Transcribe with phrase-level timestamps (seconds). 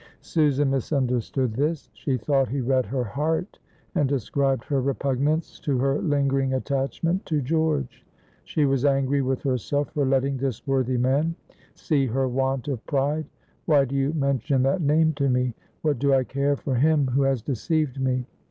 [0.21, 1.91] Susan misunderstood this.
[1.93, 3.59] She thought he read her heart,
[3.93, 8.03] and ascribed her repugnance to her lingering attachment to George.
[8.43, 11.35] She was angry with herself for letting this worthy man
[11.75, 13.27] see her want of pride.
[13.65, 15.53] "Why do you mention that name to me?
[15.83, 18.25] What do I care for him who has deceived me?